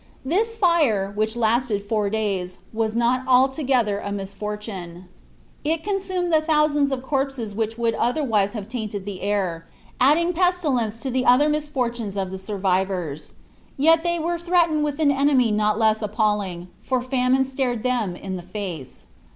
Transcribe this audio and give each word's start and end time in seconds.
This 0.25 0.55
fire, 0.55 1.11
which 1.13 1.35
lasted 1.35 1.87
four 1.87 2.09
days, 2.09 2.57
was 2.73 2.95
not 2.95 3.21
altogether 3.27 3.99
a 3.99 4.11
misfortune. 4.11 5.07
It 5.63 5.83
consumed 5.83 6.33
the 6.33 6.41
thousands 6.41 6.91
of 6.91 7.03
corpses 7.03 7.53
which 7.53 7.77
would 7.77 7.93
otherwise 7.93 8.53
have 8.53 8.67
tainted 8.67 9.05
the 9.05 9.21
air, 9.21 9.67
adding 9.99 10.33
pestilence 10.33 10.99
to 11.01 11.11
the 11.11 11.27
other 11.27 11.49
misfortunes 11.49 12.17
of 12.17 12.31
the 12.31 12.39
survivors. 12.39 13.33
Yet 13.77 14.01
they 14.01 14.17
were 14.17 14.39
threatened 14.39 14.83
with 14.83 14.97
an 14.97 15.11
enemy 15.11 15.51
not 15.51 15.77
less 15.77 16.01
appalling, 16.01 16.69
for 16.79 17.03
famine 17.03 17.43
stared 17.43 17.83
them 17.83 18.15
in 18.15 18.37
the 18.37 18.41
face. 18.41 19.05